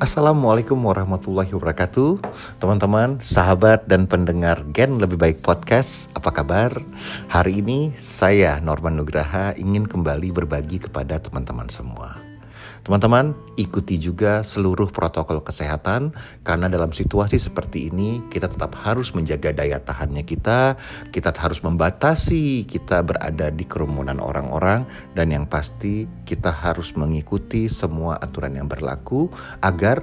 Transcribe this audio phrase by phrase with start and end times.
[0.00, 2.24] Assalamualaikum warahmatullahi wabarakatuh
[2.56, 6.72] Teman-teman, sahabat dan pendengar Gen Lebih Baik Podcast Apa kabar?
[7.28, 12.29] Hari ini saya Norman Nugraha ingin kembali berbagi kepada teman-teman semua
[12.80, 19.52] Teman-teman, ikuti juga seluruh protokol kesehatan karena dalam situasi seperti ini kita tetap harus menjaga
[19.52, 20.80] daya tahannya kita,
[21.12, 28.16] kita harus membatasi kita berada di kerumunan orang-orang dan yang pasti kita harus mengikuti semua
[28.24, 29.28] aturan yang berlaku
[29.60, 30.00] agar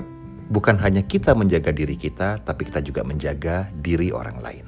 [0.54, 4.66] bukan hanya kita menjaga diri kita tapi kita juga menjaga diri orang lain.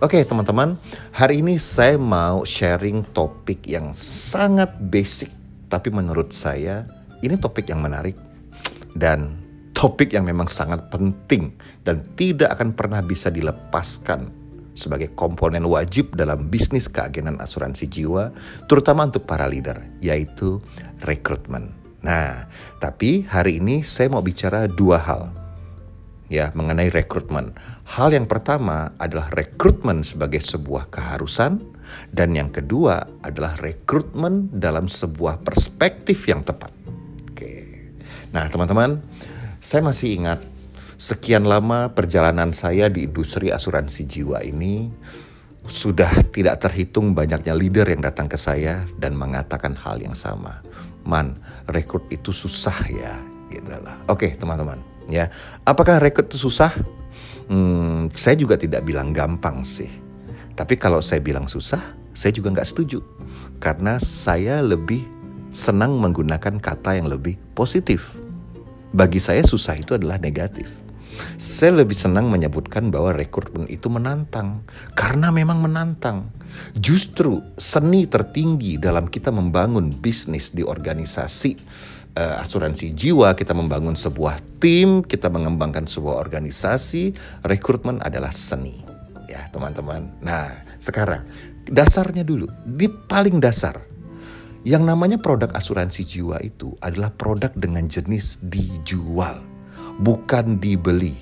[0.00, 0.74] Oke teman-teman,
[1.14, 5.30] hari ini saya mau sharing topik yang sangat basic
[5.70, 6.84] tapi menurut saya
[7.22, 8.18] ini topik yang menarik
[8.98, 9.38] dan
[9.72, 11.54] topik yang memang sangat penting
[11.86, 14.30] dan tidak akan pernah bisa dilepaskan
[14.72, 18.32] sebagai komponen wajib dalam bisnis keagenan asuransi jiwa,
[18.68, 20.60] terutama untuk para leader, yaitu
[21.04, 21.72] rekrutmen.
[22.02, 22.48] Nah,
[22.82, 25.30] tapi hari ini saya mau bicara dua hal
[26.32, 27.52] ya mengenai rekrutmen.
[27.84, 31.60] Hal yang pertama adalah rekrutmen sebagai sebuah keharusan
[32.16, 36.72] dan yang kedua adalah rekrutmen dalam sebuah perspektif yang tepat.
[38.32, 39.04] Nah, teman-teman,
[39.60, 40.40] saya masih ingat
[40.96, 44.88] sekian lama perjalanan saya di industri asuransi jiwa ini
[45.68, 50.64] sudah tidak terhitung banyaknya leader yang datang ke saya dan mengatakan hal yang sama.
[51.04, 53.20] Man, rekrut itu susah ya,
[53.52, 54.00] gitu lah.
[54.08, 54.80] Oke, teman-teman,
[55.12, 55.28] ya.
[55.68, 56.72] Apakah rekrut itu susah?
[57.52, 59.90] Hmm, saya juga tidak bilang gampang sih.
[60.56, 61.82] Tapi kalau saya bilang susah,
[62.16, 63.04] saya juga nggak setuju.
[63.60, 65.04] Karena saya lebih
[65.52, 68.21] senang menggunakan kata yang lebih positif.
[68.92, 70.68] Bagi saya susah itu adalah negatif.
[71.36, 74.64] Saya lebih senang menyebutkan bahwa rekrutmen itu menantang
[74.96, 76.28] karena memang menantang.
[76.76, 81.56] Justru seni tertinggi dalam kita membangun bisnis di organisasi
[82.16, 87.16] uh, asuransi jiwa, kita membangun sebuah tim, kita mengembangkan sebuah organisasi,
[87.48, 88.84] rekrutmen adalah seni.
[89.28, 90.12] Ya, teman-teman.
[90.20, 91.24] Nah, sekarang
[91.64, 93.80] dasarnya dulu, di paling dasar
[94.62, 99.42] yang namanya produk asuransi jiwa itu adalah produk dengan jenis dijual,
[99.98, 101.18] bukan dibeli.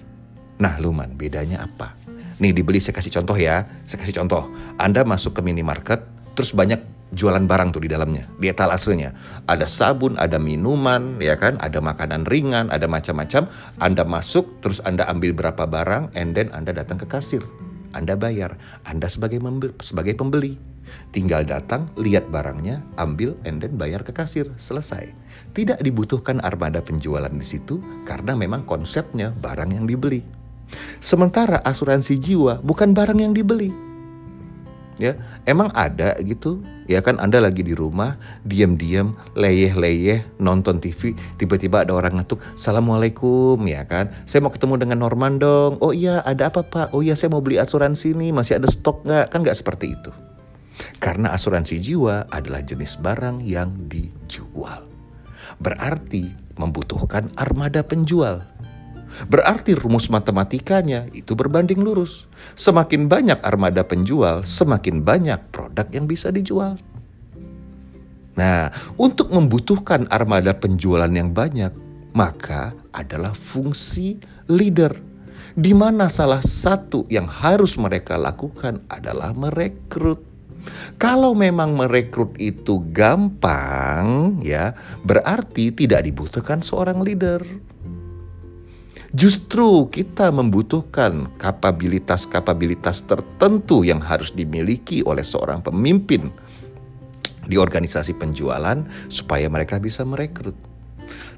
[0.61, 1.97] Nah, Luman, bedanya apa?
[2.41, 3.65] Nih, dibeli saya kasih contoh ya.
[3.89, 4.49] Saya kasih contoh.
[4.77, 6.05] Anda masuk ke minimarket,
[6.37, 6.81] terus banyak
[7.17, 9.13] jualan barang tuh di dalamnya, di etalasenya.
[9.49, 11.57] Ada sabun, ada minuman, ya kan?
[11.65, 13.49] Ada makanan ringan, ada macam-macam.
[13.81, 17.45] Anda masuk, terus Anda ambil berapa barang, and then Anda datang ke kasir.
[17.97, 18.55] Anda bayar.
[18.87, 19.41] Anda sebagai,
[19.81, 20.70] sebagai pembeli.
[21.11, 24.51] Tinggal datang, lihat barangnya, ambil, and then bayar ke kasir.
[24.59, 25.11] Selesai.
[25.55, 30.23] Tidak dibutuhkan armada penjualan di situ karena memang konsepnya barang yang dibeli.
[31.03, 33.91] Sementara asuransi jiwa bukan barang yang dibeli.
[35.01, 35.17] Ya,
[35.49, 36.61] emang ada gitu.
[36.85, 43.57] Ya kan Anda lagi di rumah, diam-diam, leyeh-leyeh, nonton TV, tiba-tiba ada orang ngetuk, Assalamualaikum,
[43.65, 44.13] ya kan.
[44.29, 45.81] Saya mau ketemu dengan Norman dong.
[45.81, 46.93] Oh iya, ada apa Pak?
[46.93, 49.33] Oh iya, saya mau beli asuransi nih, masih ada stok nggak?
[49.33, 50.13] Kan nggak seperti itu.
[51.01, 54.85] Karena asuransi jiwa adalah jenis barang yang dijual.
[55.57, 56.29] Berarti
[56.61, 58.45] membutuhkan armada penjual.
[59.27, 62.31] Berarti rumus matematikanya itu berbanding lurus.
[62.55, 66.79] Semakin banyak armada penjual, semakin banyak produk yang bisa dijual.
[68.39, 71.75] Nah, untuk membutuhkan armada penjualan yang banyak,
[72.15, 74.95] maka adalah fungsi leader
[75.59, 80.30] di mana salah satu yang harus mereka lakukan adalah merekrut.
[81.01, 87.41] Kalau memang merekrut itu gampang, ya, berarti tidak dibutuhkan seorang leader.
[89.11, 96.31] Justru kita membutuhkan kapabilitas-kapabilitas tertentu yang harus dimiliki oleh seorang pemimpin
[97.51, 100.55] di organisasi penjualan supaya mereka bisa merekrut.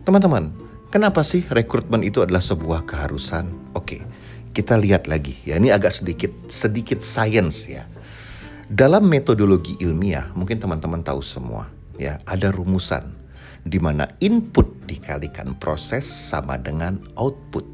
[0.04, 0.52] Teman-teman,
[0.92, 3.48] kenapa sih rekrutmen itu adalah sebuah keharusan?
[3.72, 4.04] Oke,
[4.52, 5.56] kita lihat lagi ya.
[5.56, 7.88] Ini agak sedikit sedikit science ya.
[8.72, 11.68] Dalam metodologi ilmiah, mungkin teman-teman tahu semua,
[12.00, 13.04] ya, ada rumusan
[13.68, 17.68] di mana input dikalikan proses sama dengan output.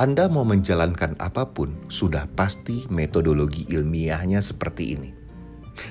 [0.00, 5.12] Anda mau menjalankan apa pun, sudah pasti metodologi ilmiahnya seperti ini.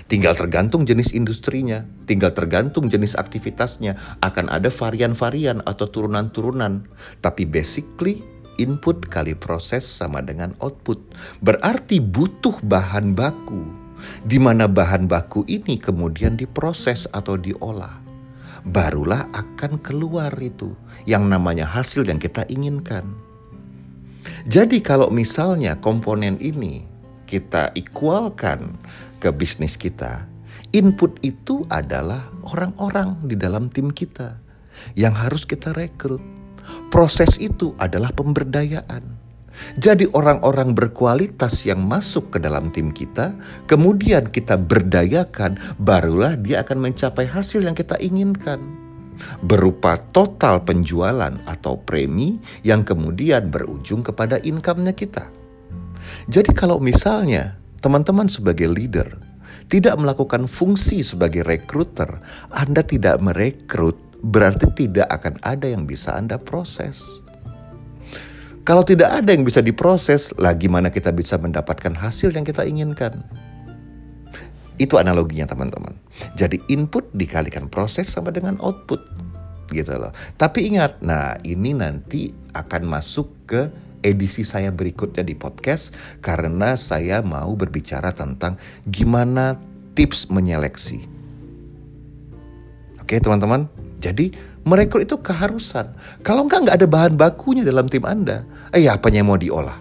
[0.09, 6.89] Tinggal tergantung jenis industrinya, tinggal tergantung jenis aktivitasnya, akan ada varian-varian atau turunan-turunan.
[7.21, 8.25] Tapi basically
[8.57, 10.97] input kali proses sama dengan output.
[11.45, 13.82] Berarti butuh bahan baku
[14.23, 17.99] di mana bahan baku ini kemudian diproses atau diolah.
[18.63, 20.71] Barulah akan keluar itu
[21.03, 23.03] yang namanya hasil yang kita inginkan.
[24.47, 26.87] Jadi kalau misalnya komponen ini
[27.27, 28.71] kita equalkan
[29.19, 30.23] ke bisnis kita,
[30.71, 34.39] input itu adalah orang-orang di dalam tim kita
[34.95, 36.23] yang harus kita rekrut.
[36.87, 39.12] Proses itu adalah pemberdayaan.
[39.77, 43.33] Jadi orang-orang berkualitas yang masuk ke dalam tim kita,
[43.69, 48.59] kemudian kita berdayakan, barulah dia akan mencapai hasil yang kita inginkan.
[49.45, 55.29] Berupa total penjualan atau premi yang kemudian berujung kepada income-nya kita.
[56.27, 59.07] Jadi kalau misalnya teman-teman sebagai leader
[59.71, 62.19] tidak melakukan fungsi sebagai rekruter,
[62.51, 63.95] Anda tidak merekrut,
[64.25, 67.22] berarti tidak akan ada yang bisa Anda proses.
[68.63, 73.19] Kalau tidak ada yang bisa diproses, lah gimana kita bisa mendapatkan hasil yang kita inginkan?
[74.79, 75.99] Itu analoginya teman-teman.
[76.39, 79.03] Jadi input dikalikan proses sama dengan output.
[79.67, 80.15] Gitu loh.
[80.39, 83.67] Tapi ingat, nah ini nanti akan masuk ke
[83.99, 85.91] edisi saya berikutnya di podcast
[86.23, 88.55] karena saya mau berbicara tentang
[88.87, 89.59] gimana
[89.91, 91.03] tips menyeleksi.
[93.03, 93.67] Oke teman-teman,
[93.99, 94.31] jadi
[94.63, 95.91] Merekrut itu keharusan.
[96.23, 99.75] Kalau enggak nggak ada bahan bakunya dalam tim Anda, eh ya apanya yang mau diolah?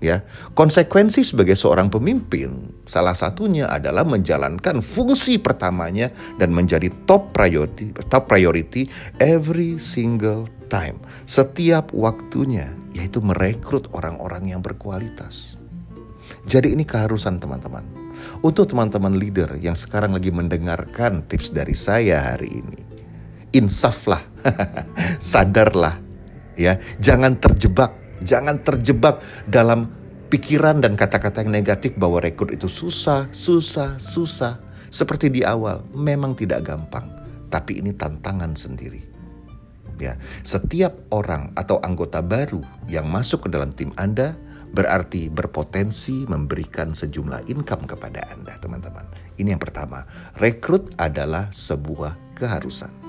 [0.00, 0.24] Ya,
[0.56, 6.08] konsekuensi sebagai seorang pemimpin salah satunya adalah menjalankan fungsi pertamanya
[6.40, 8.88] dan menjadi top priority top priority
[9.20, 10.96] every single time.
[11.28, 15.60] Setiap waktunya yaitu merekrut orang-orang yang berkualitas.
[16.48, 17.84] Jadi ini keharusan teman-teman.
[18.40, 22.89] Untuk teman-teman leader yang sekarang lagi mendengarkan tips dari saya hari ini
[23.50, 24.22] insaflah,
[25.22, 25.98] sadarlah,
[26.54, 29.90] ya, jangan terjebak, jangan terjebak dalam
[30.30, 34.62] pikiran dan kata-kata yang negatif bahwa rekrut itu susah, susah, susah.
[34.90, 37.06] Seperti di awal, memang tidak gampang,
[37.50, 39.06] tapi ini tantangan sendiri.
[40.00, 44.32] Ya, setiap orang atau anggota baru yang masuk ke dalam tim Anda
[44.70, 49.04] berarti berpotensi memberikan sejumlah income kepada Anda, teman-teman.
[49.36, 50.06] Ini yang pertama,
[50.38, 52.99] rekrut adalah sebuah keharusan.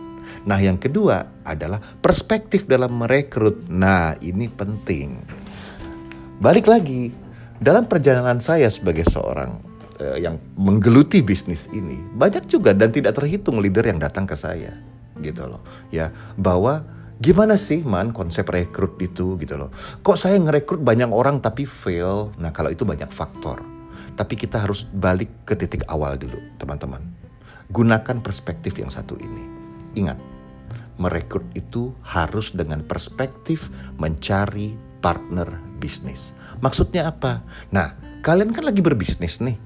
[0.46, 3.70] Nah, yang kedua adalah perspektif dalam merekrut.
[3.70, 5.22] Nah, ini penting.
[6.42, 7.14] Balik lagi,
[7.62, 9.62] dalam perjalanan saya sebagai seorang
[10.02, 14.74] uh, yang menggeluti bisnis ini, banyak juga dan tidak terhitung leader yang datang ke saya,
[15.22, 15.62] gitu loh.
[15.94, 16.10] Ya,
[16.42, 16.82] bahwa
[17.22, 19.70] gimana sih man konsep rekrut itu gitu loh.
[20.02, 22.34] Kok saya ngerekrut banyak orang tapi fail?
[22.42, 23.62] Nah, kalau itu banyak faktor.
[24.18, 27.06] Tapi kita harus balik ke titik awal dulu, teman-teman.
[27.70, 29.61] Gunakan perspektif yang satu ini.
[29.98, 30.18] Ingat,
[31.02, 33.68] merekrut itu harus dengan perspektif
[33.98, 35.48] mencari partner
[35.82, 36.32] bisnis.
[36.62, 37.42] Maksudnya apa?
[37.74, 39.58] Nah, kalian kan lagi berbisnis nih.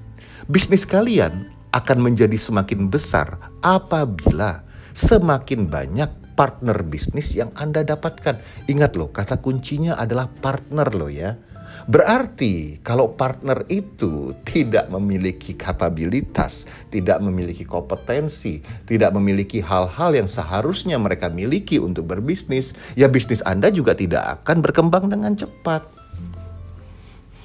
[0.48, 4.64] Bisnis kalian akan menjadi semakin besar apabila
[4.96, 8.68] semakin banyak partner bisnis yang Anda dapatkan.
[8.68, 11.36] Ingat loh, kata kuncinya adalah partner loh ya.
[11.84, 20.96] Berarti kalau partner itu tidak memiliki kapabilitas, tidak memiliki kompetensi, tidak memiliki hal-hal yang seharusnya
[20.96, 25.86] mereka miliki untuk berbisnis, ya bisnis Anda juga tidak akan berkembang dengan cepat.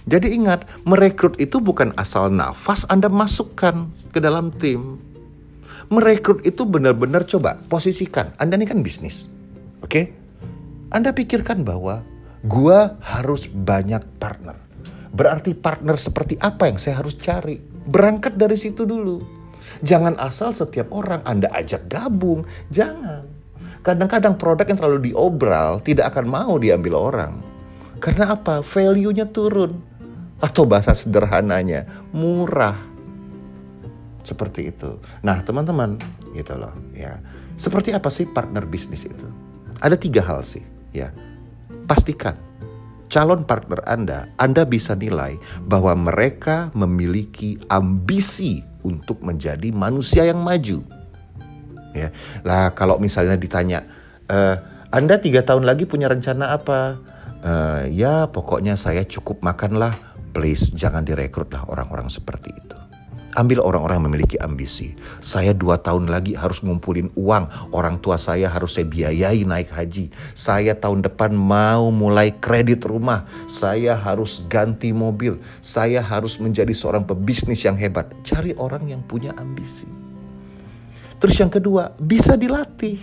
[0.09, 4.97] Jadi ingat, merekrut itu bukan asal nafas Anda masukkan ke dalam tim.
[5.91, 8.33] Merekrut itu benar-benar coba posisikan.
[8.41, 9.29] Anda ini kan bisnis.
[9.85, 10.15] Oke?
[10.89, 12.01] Anda pikirkan bahwa
[12.41, 14.57] Gua harus banyak partner.
[15.13, 17.61] Berarti partner seperti apa yang saya harus cari?
[17.61, 19.21] Berangkat dari situ dulu.
[19.85, 22.49] Jangan asal setiap orang Anda ajak gabung.
[22.73, 23.29] Jangan.
[23.85, 27.33] Kadang-kadang produk yang terlalu diobral tidak akan mau diambil orang.
[28.01, 28.65] Karena apa?
[28.65, 29.77] Value-nya turun.
[30.41, 32.77] Atau bahasa sederhananya, murah.
[34.25, 34.97] Seperti itu.
[35.21, 36.01] Nah, teman-teman,
[36.33, 37.21] gitu loh, ya.
[37.53, 39.27] Seperti apa sih partner bisnis itu?
[39.77, 41.13] Ada tiga hal sih, ya
[41.91, 42.39] pastikan
[43.11, 45.35] calon partner Anda, Anda bisa nilai
[45.67, 50.79] bahwa mereka memiliki ambisi untuk menjadi manusia yang maju.
[51.91, 52.15] Ya,
[52.47, 53.83] lah kalau misalnya ditanya,
[54.31, 54.55] e,
[54.95, 57.03] Anda tiga tahun lagi punya rencana apa?
[57.43, 57.51] E,
[57.91, 59.91] ya pokoknya saya cukup makanlah,
[60.31, 62.80] please jangan direkrut lah orang-orang seperti itu.
[63.39, 64.91] Ambil orang-orang yang memiliki ambisi.
[65.23, 67.71] Saya dua tahun lagi harus ngumpulin uang.
[67.71, 70.11] Orang tua saya harus saya biayai naik haji.
[70.35, 73.23] Saya tahun depan mau mulai kredit rumah.
[73.47, 75.39] Saya harus ganti mobil.
[75.63, 78.11] Saya harus menjadi seorang pebisnis yang hebat.
[78.27, 79.87] Cari orang yang punya ambisi.
[81.21, 82.99] Terus yang kedua, bisa dilatih.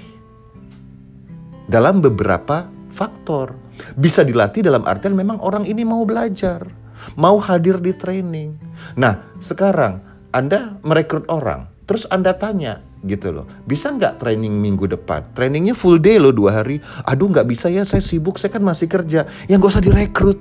[1.69, 3.55] Dalam beberapa faktor.
[3.95, 6.67] Bisa dilatih dalam artian memang orang ini mau belajar.
[7.15, 8.59] Mau hadir di training.
[8.99, 15.25] Nah sekarang anda merekrut orang, terus Anda tanya gitu loh, bisa nggak training minggu depan?
[15.33, 16.83] Trainingnya full day loh dua hari.
[17.09, 19.25] Aduh nggak bisa ya, saya sibuk, saya kan masih kerja.
[19.49, 20.37] Ya nggak usah direkrut.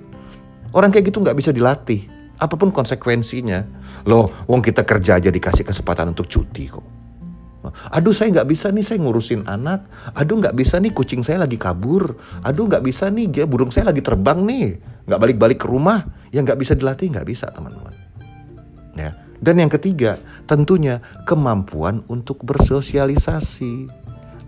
[0.76, 2.04] Orang kayak gitu nggak bisa dilatih.
[2.38, 3.64] Apa pun konsekuensinya.
[4.10, 6.86] Loh, wong kita kerja aja dikasih kesempatan untuk cuti kok.
[7.68, 9.88] Aduh saya nggak bisa nih saya ngurusin anak.
[10.16, 12.16] Aduh nggak bisa nih kucing saya lagi kabur.
[12.44, 14.68] Aduh nggak bisa nih dia burung saya lagi terbang nih.
[15.08, 16.04] Nggak balik-balik ke rumah.
[16.32, 17.94] Yang nggak bisa dilatih nggak bisa teman-teman.
[18.96, 19.27] Ya.
[19.38, 20.18] Dan yang ketiga
[20.50, 23.88] tentunya kemampuan untuk bersosialisasi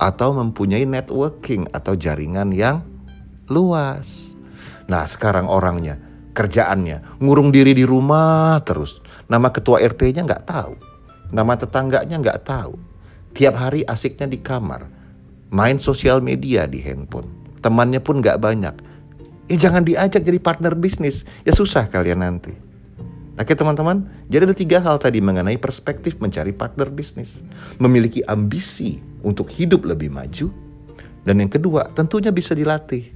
[0.02, 2.82] atau mempunyai networking atau jaringan yang
[3.52, 4.34] luas.
[4.90, 6.02] Nah sekarang orangnya
[6.34, 9.02] kerjaannya ngurung diri di rumah terus.
[9.30, 10.74] Nama ketua RT-nya nggak tahu
[11.30, 12.74] Nama tetangganya nggak tahu.
[13.38, 14.90] Tiap hari asiknya di kamar.
[15.54, 17.30] Main sosial media di handphone.
[17.62, 18.76] Temannya pun nggak banyak.
[19.50, 21.26] Ya jangan diajak jadi partner bisnis.
[21.46, 22.54] Ya susah kalian nanti.
[23.40, 27.40] Oke teman-teman, jadi ada tiga hal tadi mengenai perspektif mencari partner bisnis.
[27.80, 30.52] Memiliki ambisi untuk hidup lebih maju.
[31.24, 33.16] Dan yang kedua, tentunya bisa dilatih.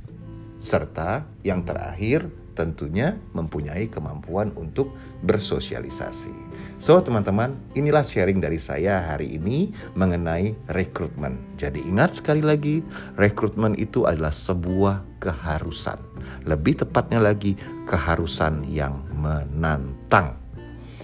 [0.55, 4.95] Serta yang terakhir, tentunya mempunyai kemampuan untuk
[5.27, 6.31] bersosialisasi.
[6.79, 11.35] So, teman-teman, inilah sharing dari saya hari ini mengenai rekrutmen.
[11.59, 12.79] Jadi, ingat sekali lagi,
[13.19, 16.12] rekrutmen itu adalah sebuah keharusan.
[16.47, 17.55] Lebih tepatnya lagi,
[17.87, 20.39] keharusan yang menantang.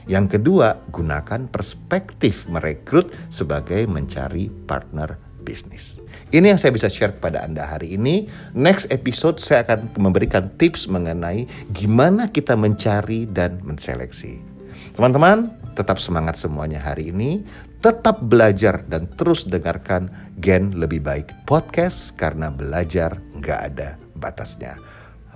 [0.09, 6.01] Yang kedua, gunakan perspektif merekrut sebagai mencari partner bisnis.
[6.29, 8.25] Ini yang saya bisa share kepada Anda hari ini.
[8.57, 14.41] Next episode saya akan memberikan tips mengenai gimana kita mencari dan menseleksi.
[14.97, 17.45] Teman-teman, tetap semangat semuanya hari ini.
[17.79, 20.11] Tetap belajar dan terus dengarkan
[20.43, 24.75] Gen Lebih Baik Podcast karena belajar nggak ada batasnya.